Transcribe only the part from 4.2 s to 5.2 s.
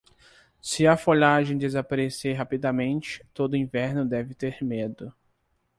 ter medo.